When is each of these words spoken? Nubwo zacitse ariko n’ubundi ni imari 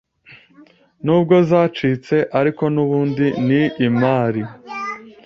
Nubwo 1.03 1.35
zacitse 1.49 2.15
ariko 2.39 2.63
n’ubundi 2.73 3.27
ni 3.47 3.61
imari 3.87 4.43